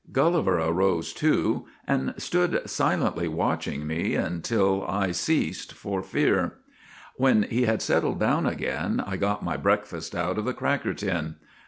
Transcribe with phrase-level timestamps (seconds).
[0.11, 6.53] Gulli ver arose, too, and stood silently watching me until I ceased for fear.
[7.17, 11.35] When he had settled down again I got my breakfast out of the cracker tin.